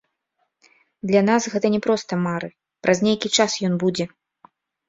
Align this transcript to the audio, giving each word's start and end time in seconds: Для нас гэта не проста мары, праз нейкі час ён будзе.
Для 1.11 1.21
нас 1.27 1.41
гэта 1.55 1.67
не 1.75 1.81
проста 1.87 2.13
мары, 2.25 2.49
праз 2.87 2.97
нейкі 3.09 3.33
час 3.41 3.51
ён 3.69 3.73
будзе. 3.85 4.05